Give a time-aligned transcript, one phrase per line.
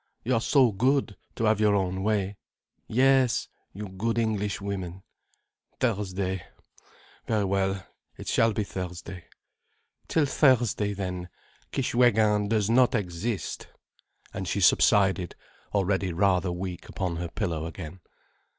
[0.23, 2.35] You are so good, to have your own way.
[2.87, 5.03] Yes, you good Englishwomen.
[5.79, 6.41] Thursday.
[7.27, 7.85] Very well,
[8.17, 9.25] it shall be Thursday.
[10.07, 11.29] Till Thursday, then,
[11.71, 13.67] Kishwégin does not exist."
[14.33, 15.35] And she subsided,
[15.71, 17.99] already rather weak, upon her pillow again.